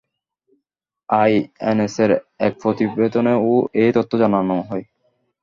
[1.09, 2.11] আইএএনএসের
[2.39, 3.33] এক প্রতিবেদনে
[3.75, 4.85] এ তথ্য জানানো হয়।